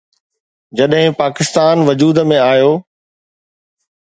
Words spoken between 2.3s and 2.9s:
۾ آيو.